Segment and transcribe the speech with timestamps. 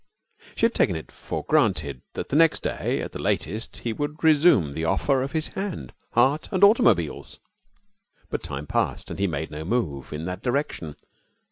[0.55, 4.73] She had taken it for granted that next day at the latest he would resume
[4.73, 7.37] the offer of his hand, heart, and automobiles.
[8.31, 10.95] But time passed and he made no move in that direction.